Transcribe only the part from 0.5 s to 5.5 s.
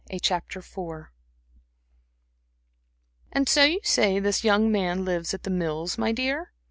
V "And so you say this young man lives at